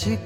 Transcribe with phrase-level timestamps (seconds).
[0.00, 0.16] 기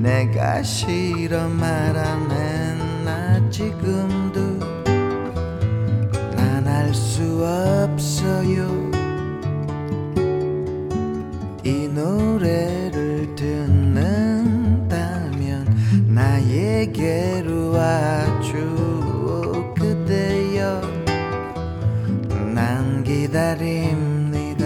[0.00, 4.40] 내가 싫어 말 안 했나 지금도
[6.34, 8.90] 난 알 수 없어요.
[11.62, 14.88] 이 노래를 듣는다면
[16.08, 18.54] 나에게로 와줘
[19.78, 20.80] 그대여.
[22.54, 24.64] 난 기다립니다.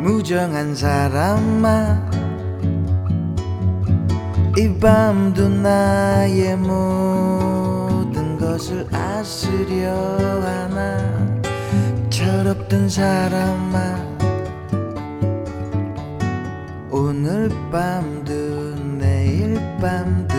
[0.00, 2.11] 무정한 사람아
[4.62, 11.40] 이 밤도 나의 모든 것을 아시려 하나
[12.08, 13.96] 철없던 사람아
[16.92, 18.32] 오늘 밤도
[18.98, 20.34] 내일 밤도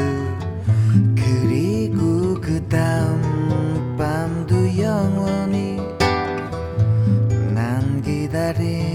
[1.18, 5.82] 그리고 그 다음 밤도 영원히
[7.54, 8.93] 난 기다립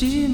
[0.00, 0.28] 없지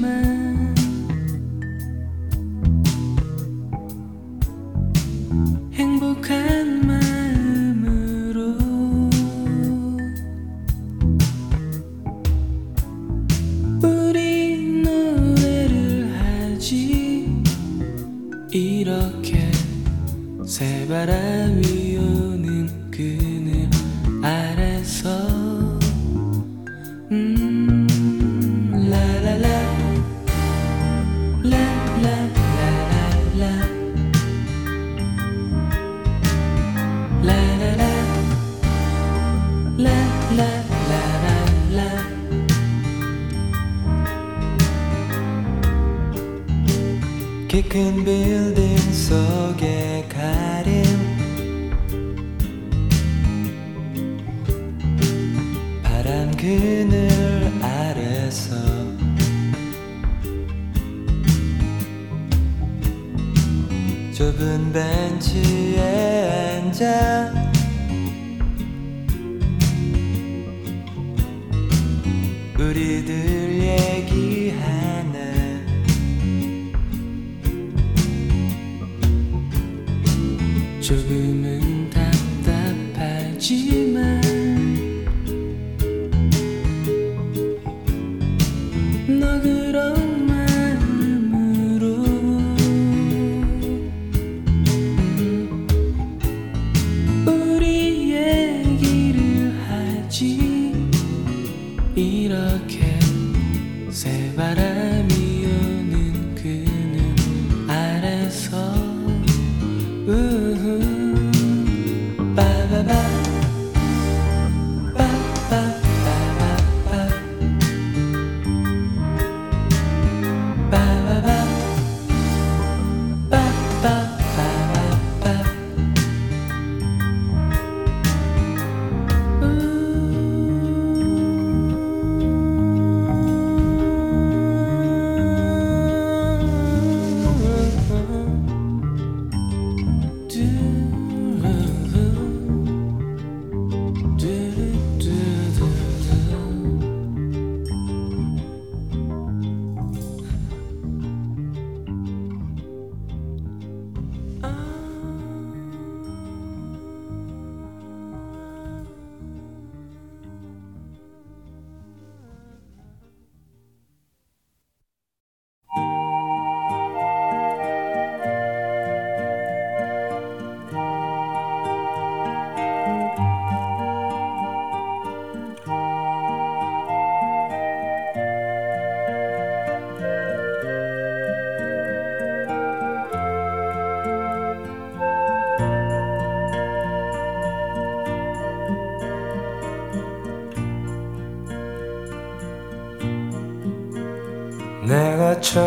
[195.37, 195.61] 대체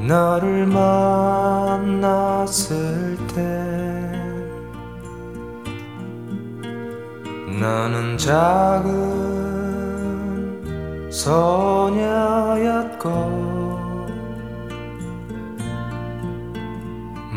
[0.00, 1.98] 나를 만났을
[3.34, 3.42] 때
[7.60, 8.88] 나는 작은
[11.10, 13.08] 소녀였고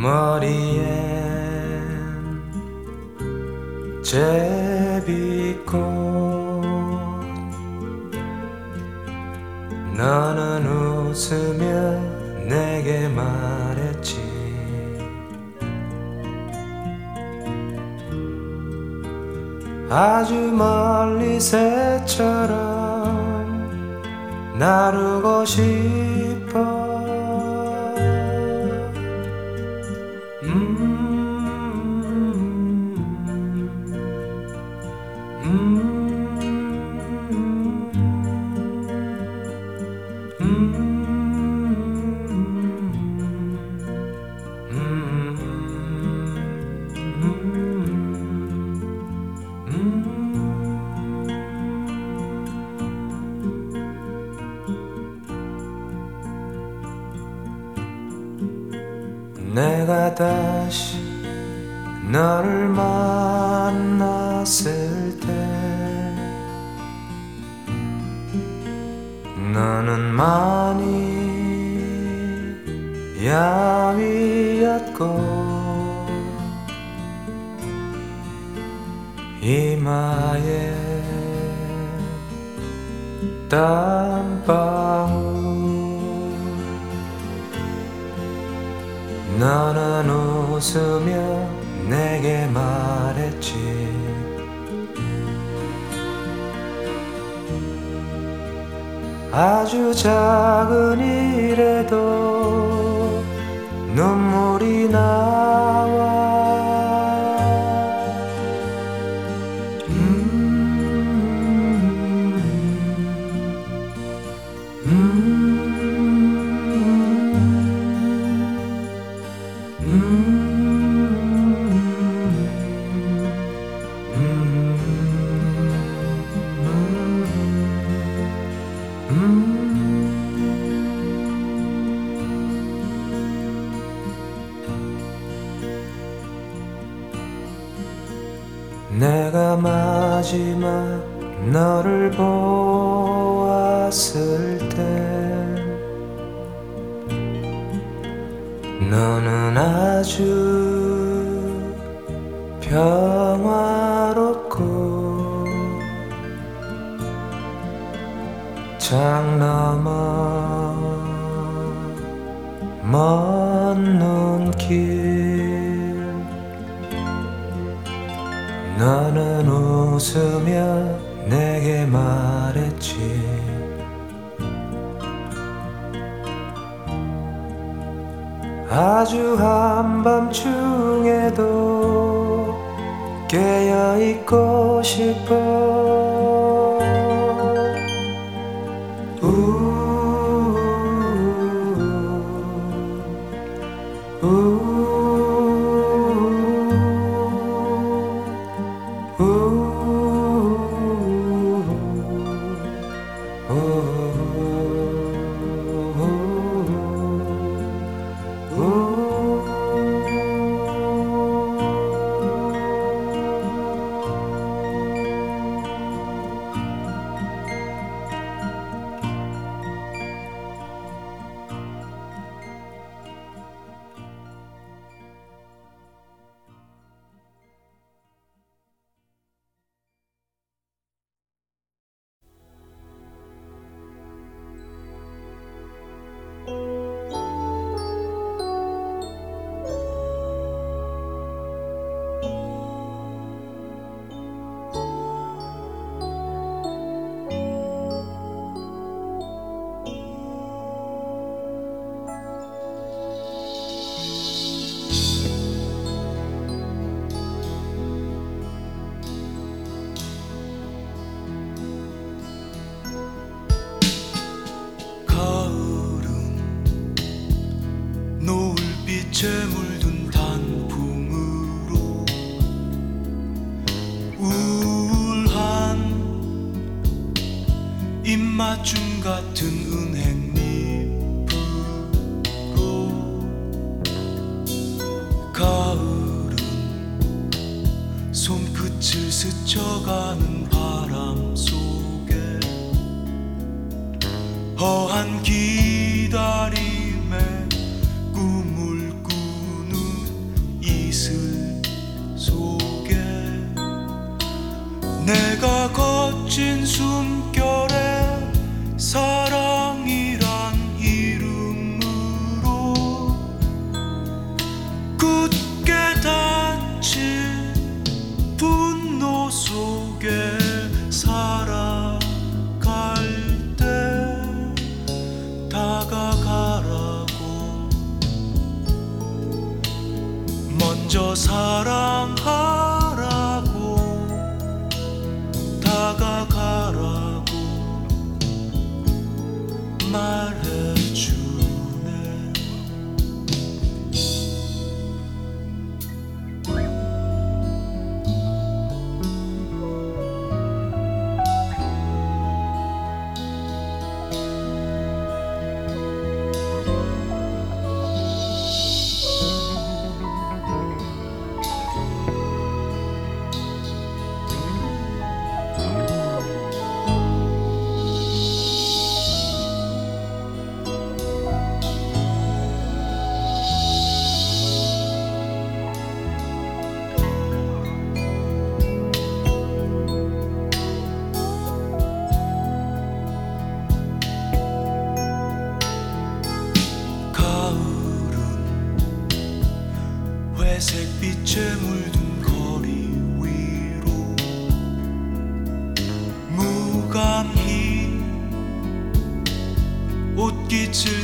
[0.01, 0.87] 머리에
[4.01, 5.60] 제비
[10.01, 11.63] 너는 웃으며
[12.49, 14.19] 내게 말했지.
[19.91, 22.49] 아주 멀리 새처럼
[24.57, 26.30] 나르고 싶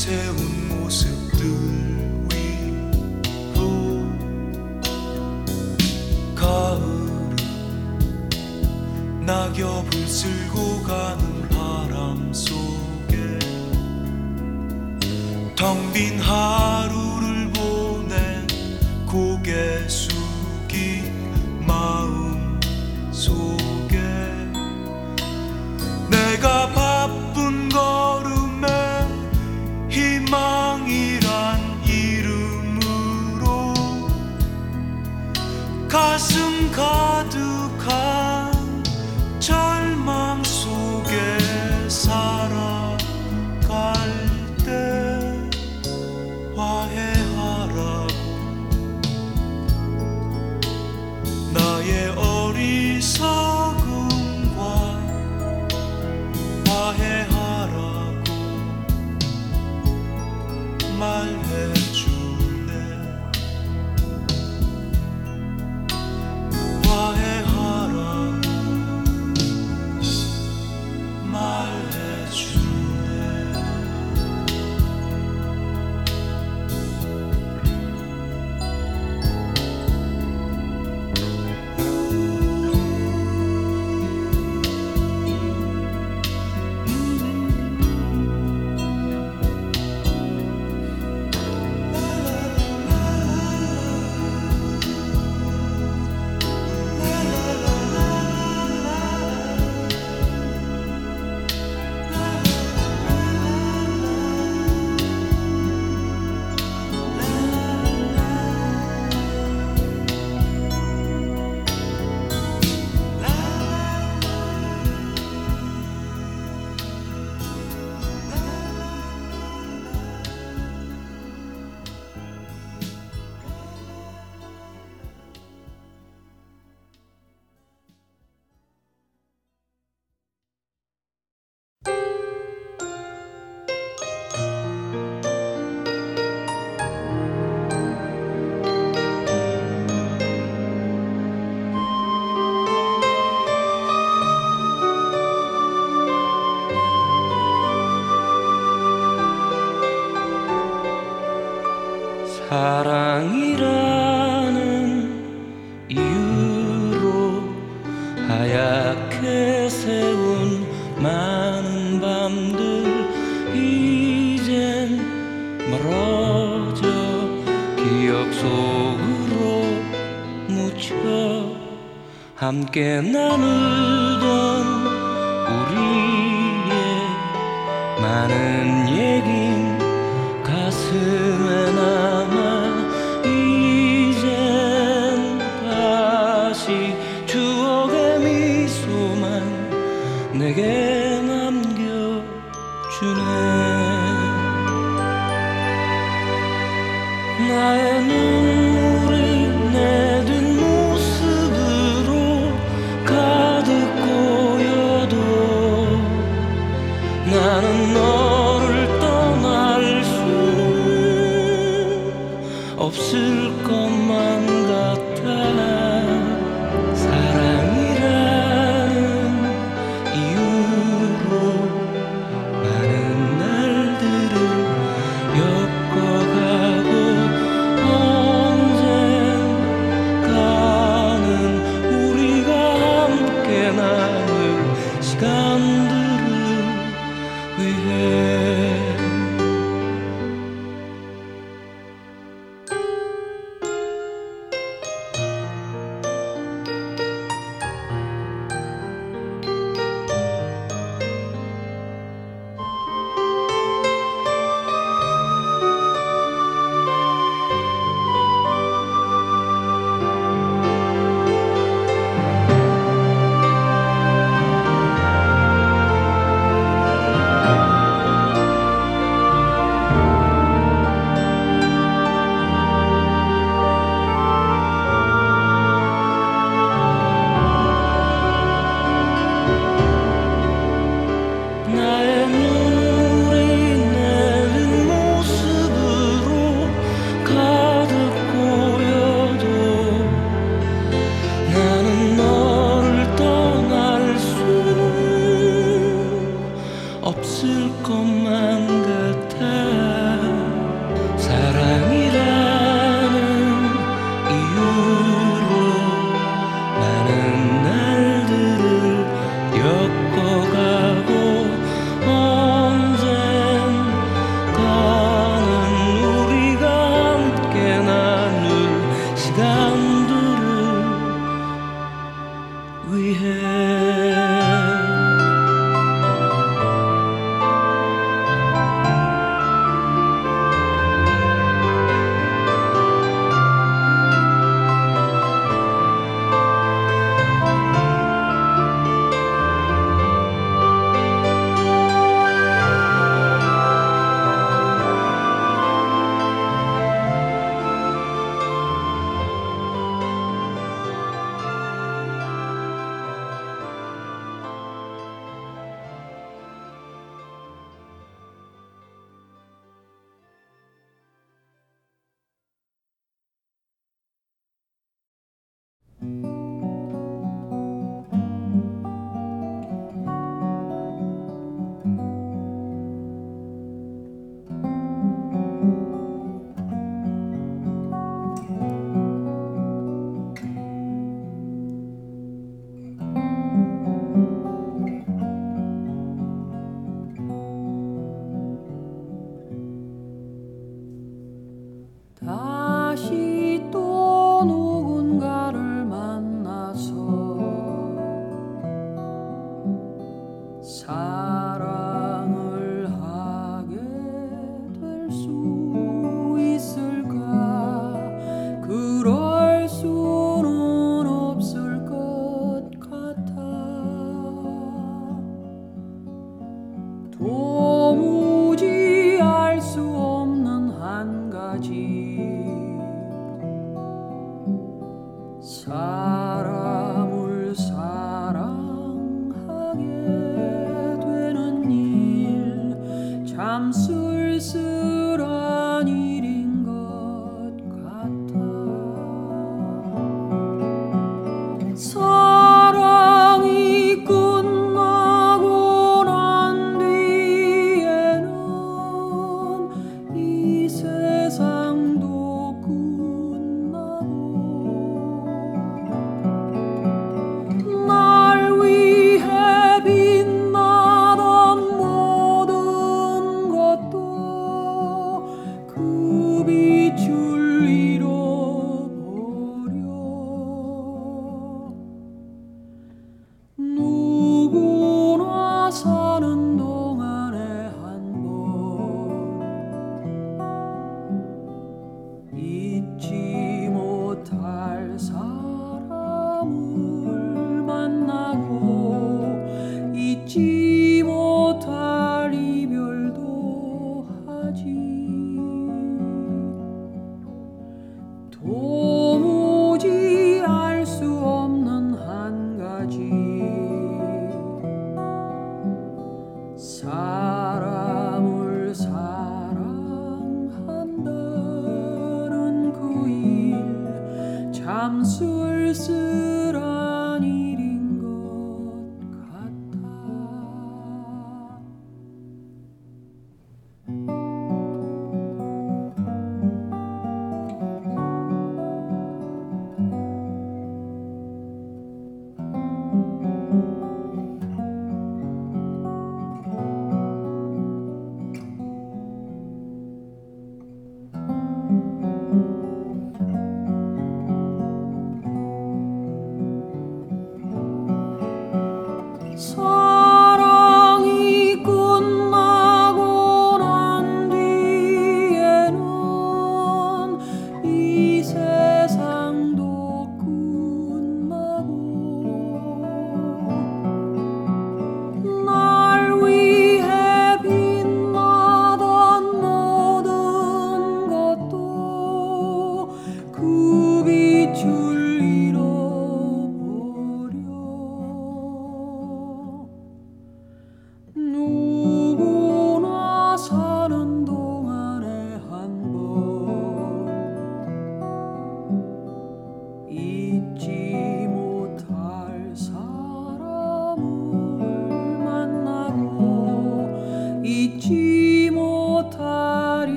[0.00, 0.49] seu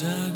[0.00, 0.27] times I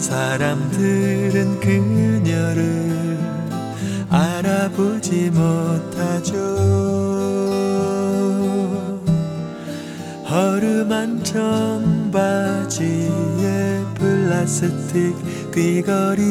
[0.00, 3.18] 사람들은 그녀를
[4.08, 6.34] 알아보지 못하죠.
[10.28, 12.80] 허름한 청바지에
[13.94, 15.14] 플라스틱
[15.52, 16.29] 귀걸이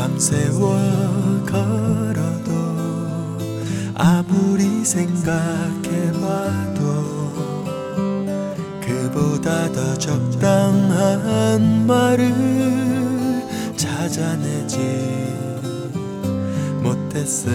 [0.00, 2.50] 밤새워 걸어도
[3.94, 5.60] 아무리 생각해봐도
[8.80, 12.32] 그보다 더 적당한 말을
[13.76, 14.78] 찾아내지
[16.82, 17.50] 못했어.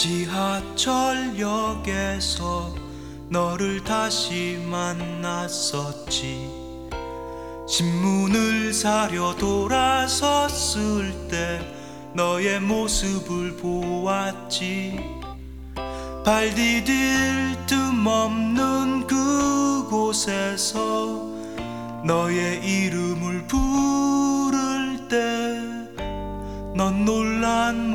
[0.00, 2.74] 지하철역에서
[3.28, 6.48] 너를 다시 만났었지.
[7.68, 11.60] 신문을 사려 돌아섰을 때
[12.14, 14.98] 너의 모습을 보았지.
[16.24, 20.78] 발 디딜 틈 없는 그곳에서
[22.06, 25.80] 너의 이름을 부를 때
[26.74, 27.94] 넌 놀란 음,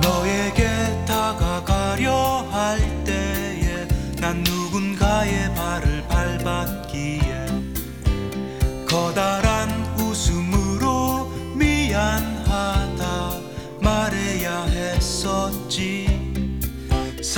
[0.00, 0.68] 너에게
[1.06, 3.88] 다가가려 할 때에
[4.20, 7.48] 난 누군가의 발을 밟았기에
[8.88, 13.32] 커다란 웃음으로 미안하다
[13.80, 15.57] 말해야 했었지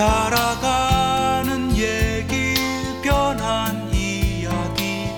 [0.01, 2.55] 살아가는 얘기
[3.03, 5.11] 변한 이야기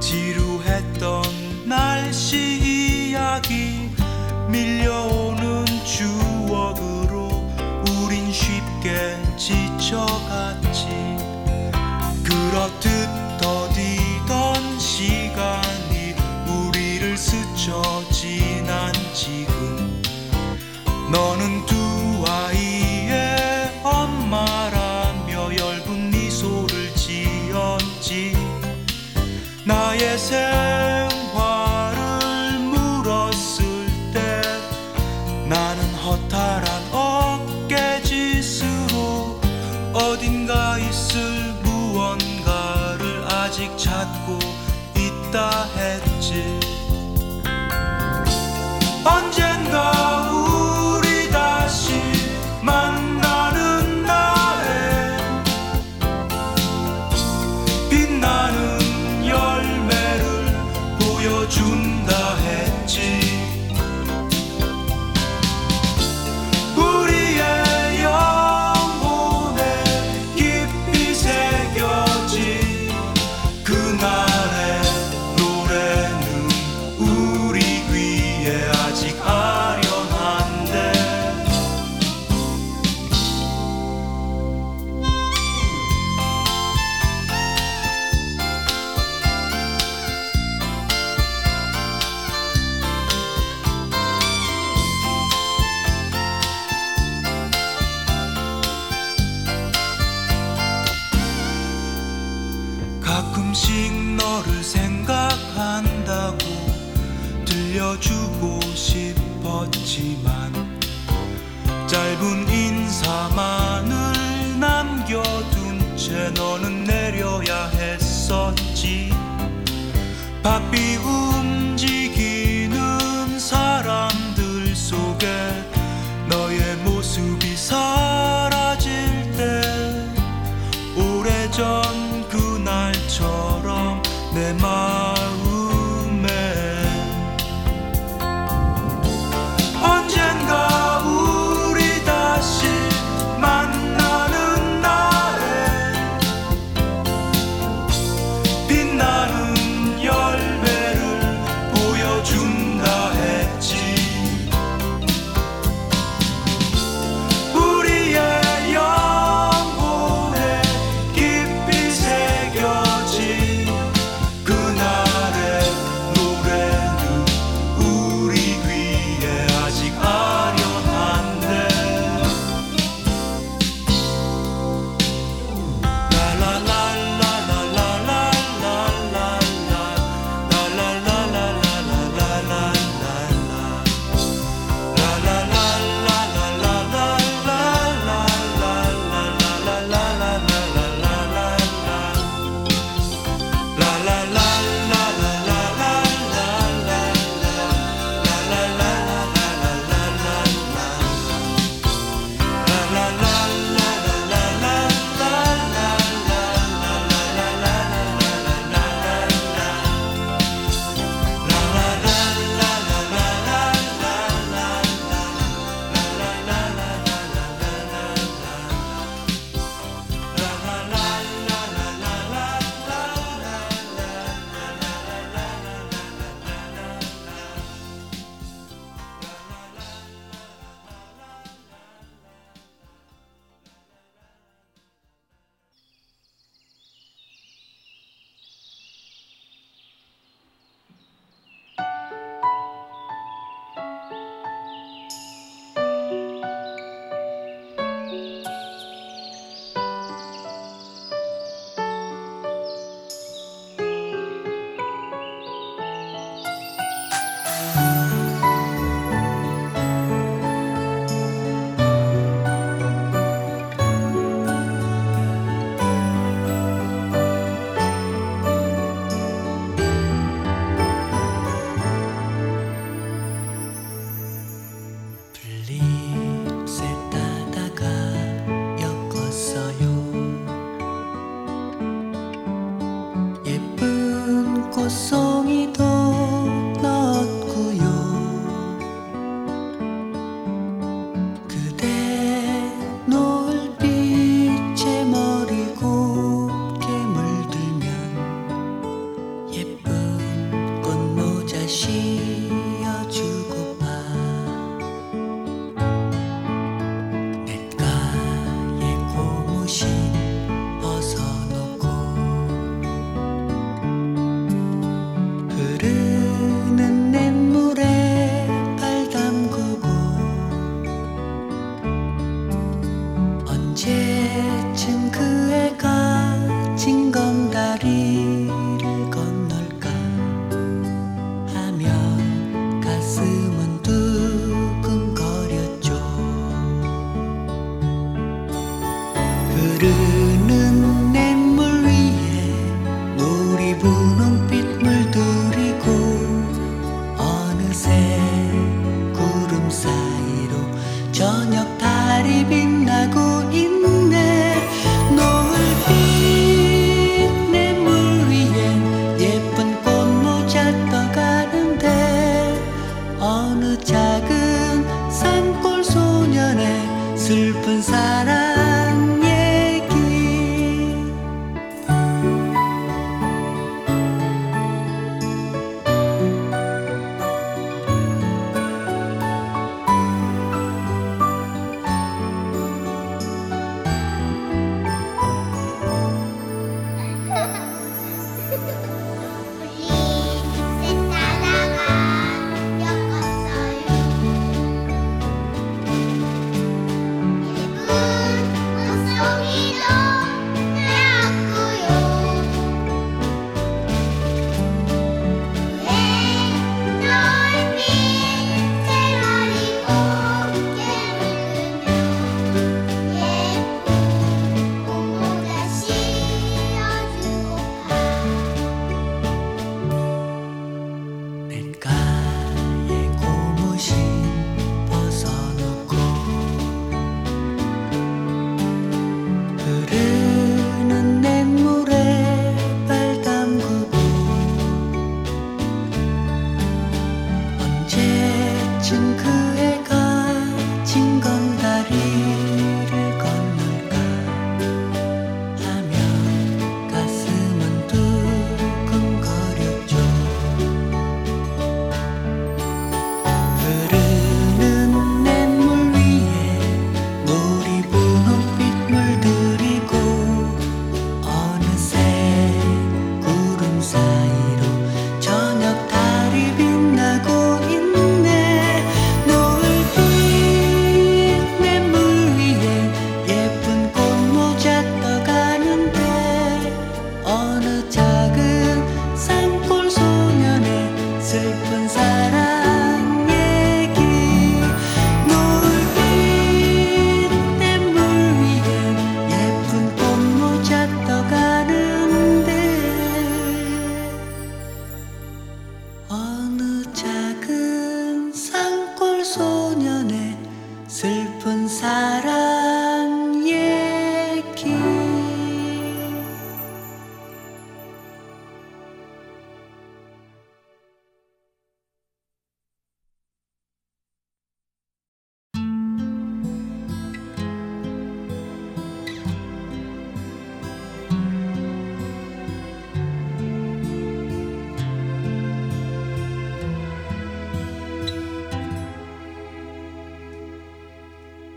[0.00, 3.90] 지루했던 날씨 이야기
[4.48, 7.52] 밀려오는 추억으로
[8.00, 10.88] 우린 쉽게 지쳐갔지.
[12.24, 13.03] 그렇듯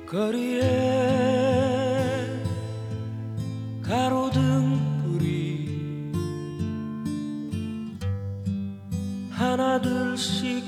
[0.07, 0.61] 거리에
[3.83, 5.67] 가로등불이
[9.31, 10.63] 하나 둘씩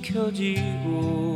[0.00, 1.33] 켜지고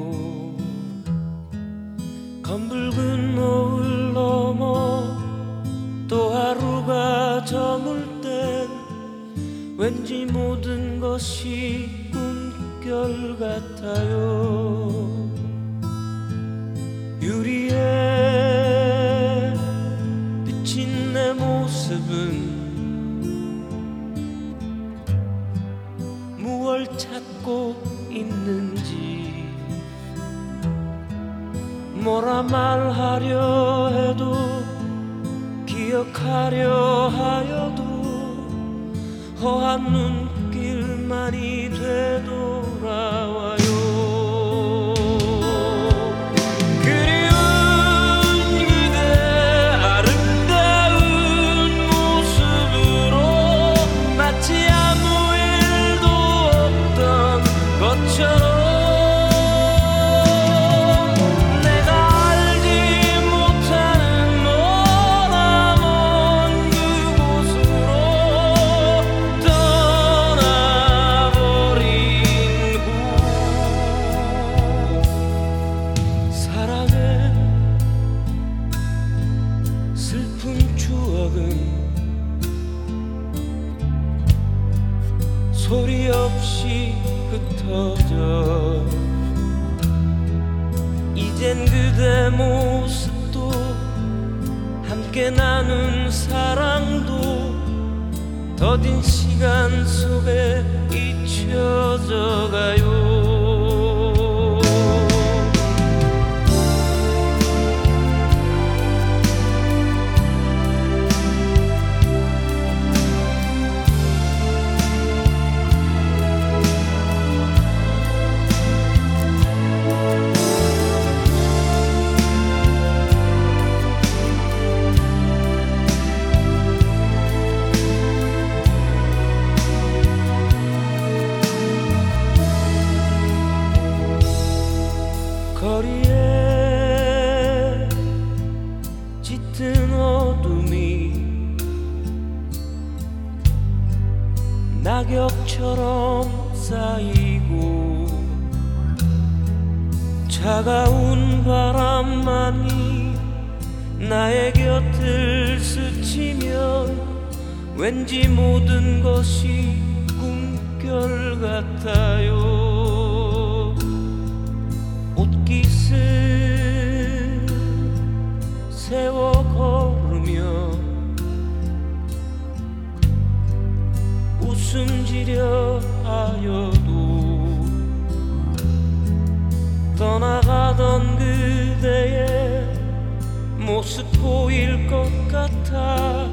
[184.20, 186.28] 보일 것 같아.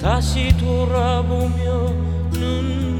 [0.00, 1.88] 다시 돌아보며
[2.32, 2.93] 눈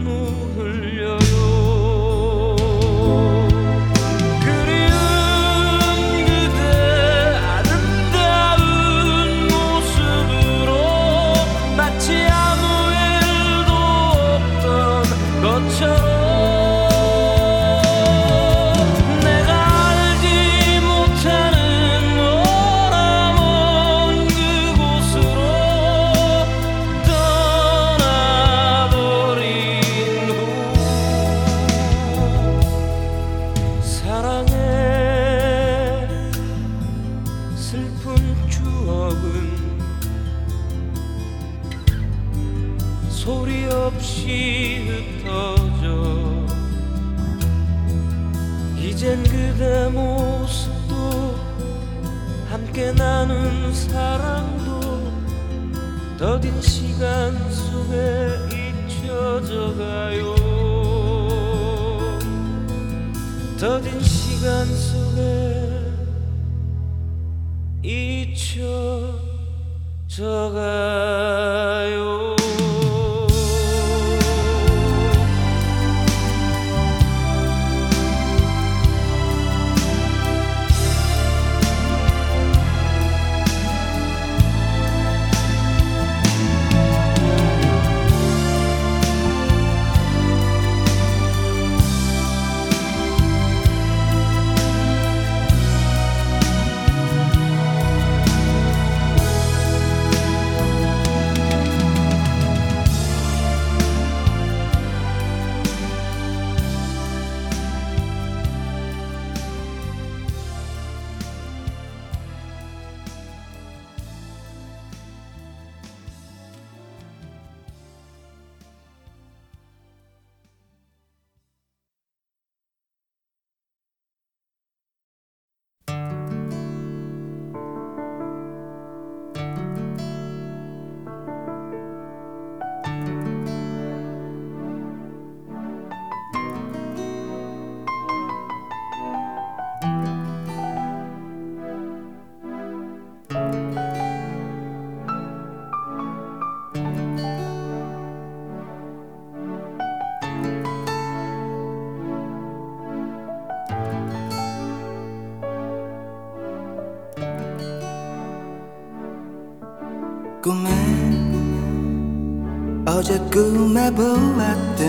[163.35, 164.87] 꿈에 보았던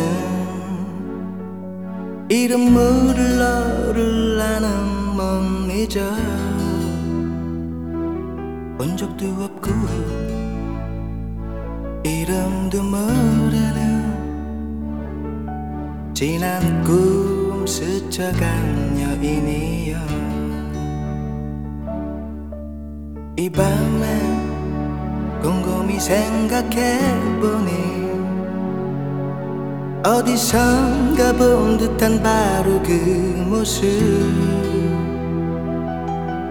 [2.29, 4.69] 이름 모를 너를 나는
[5.15, 5.23] 못
[5.73, 6.01] 잊어
[8.77, 9.71] 본 적도 없고
[12.03, 14.13] 이름도 모르는
[16.13, 19.97] 지난 꿈 스쳐간 여인이여.
[23.37, 24.21] 이 밤에
[25.41, 28.04] 곰곰이 생각해보니
[30.05, 32.91] 어디선가 본 듯한 바로 그
[33.49, 33.81] 모습.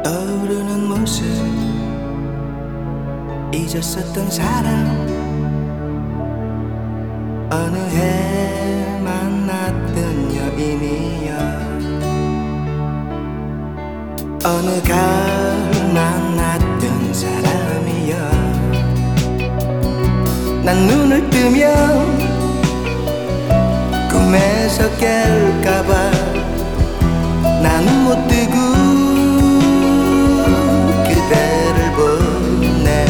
[0.03, 1.25] 떠오르는 모습.
[3.55, 5.07] 잊었었던 사람
[7.49, 11.33] 어느 해 만났던 여인이여.
[14.45, 18.17] 어느 가을 만났던 사람이여.
[20.65, 21.94] 난 눈을 뜨면
[24.75, 25.89] 꿈에서 깰까봐
[27.63, 28.55] 나는 못 뜨고
[31.05, 33.07] 그대를 보네.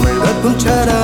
[0.00, 0.97] 물거품처럼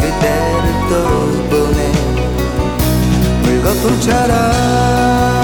[0.00, 1.78] 그대를 떠보네
[3.42, 5.39] 물거품처럼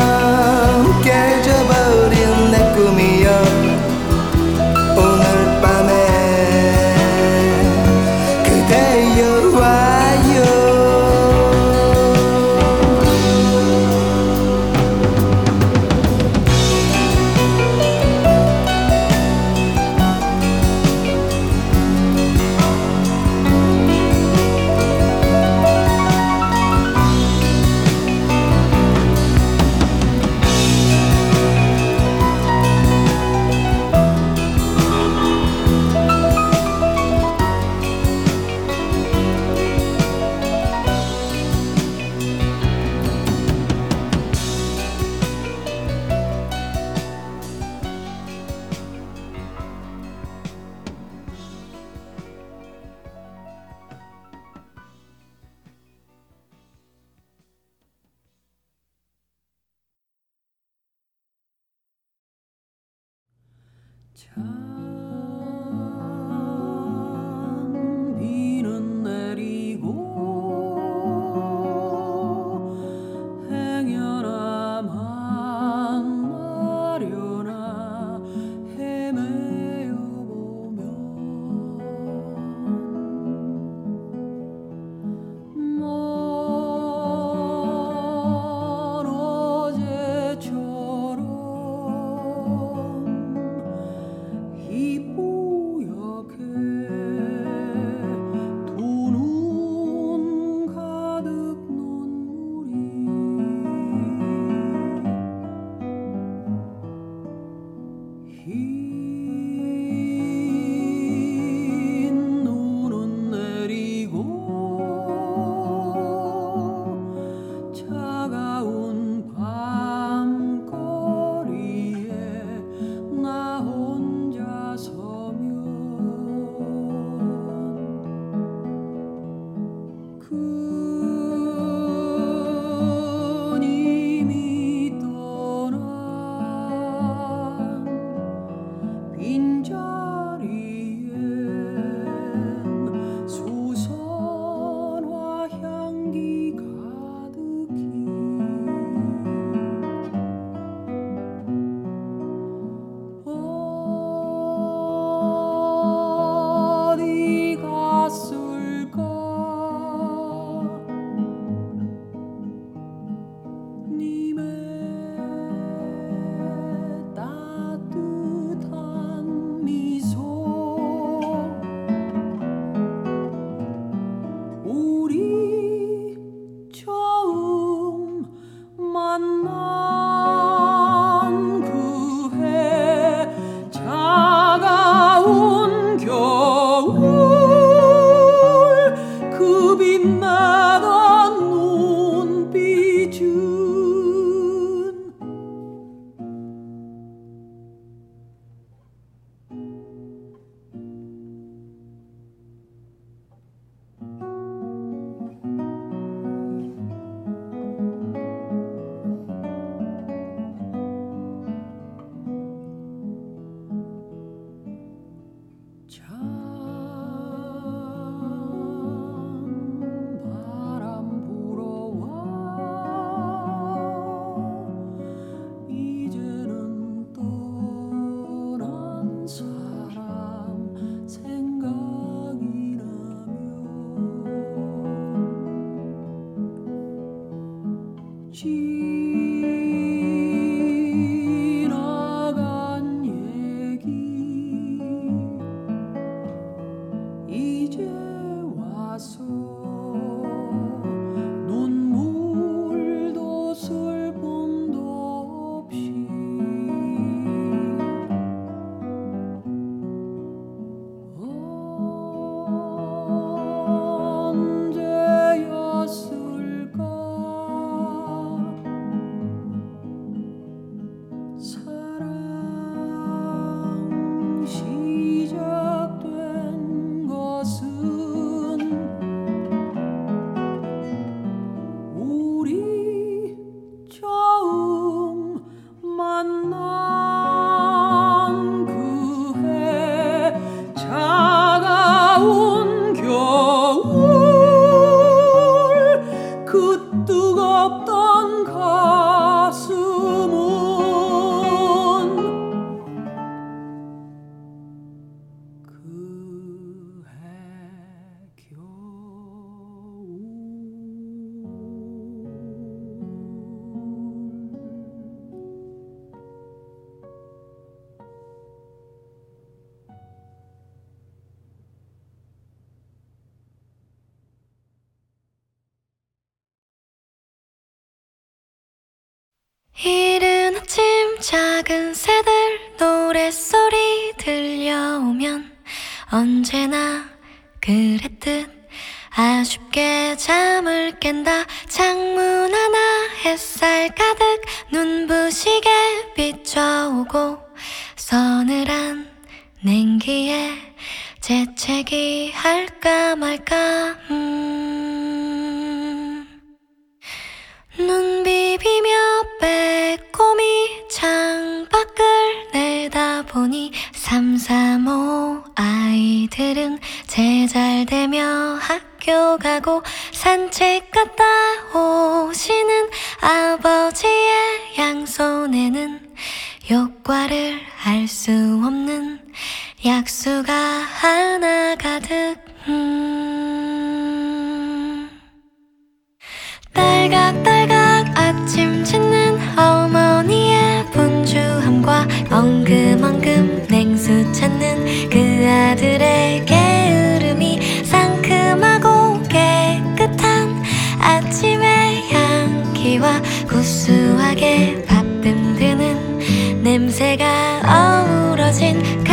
[386.72, 395.18] 딸각딸각 아침 짖는 어머니의 분주함과 엉금엉금 냉수 찾는 그
[395.48, 400.62] 아들의 게으름이 상큼하고 깨끗한
[401.00, 408.04] 아침의 향기와 구수하게 밥 듬드는 냄새가
[408.34, 409.05] 어우러진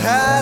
[0.00, 0.39] has